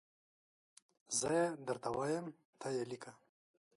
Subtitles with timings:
[1.17, 2.25] زه یي درته وایم
[2.59, 3.11] ته یي لیکه